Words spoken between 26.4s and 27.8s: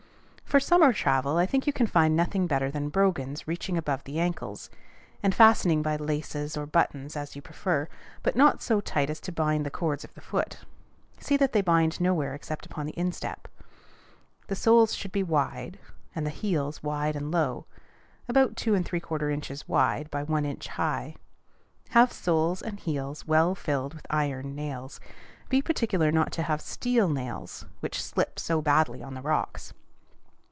have steel nails,